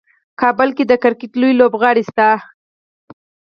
[0.41, 2.27] کابل کې د کرکټ لوی لوبغالی شته.